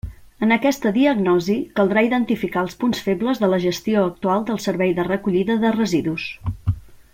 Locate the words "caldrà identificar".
1.79-2.63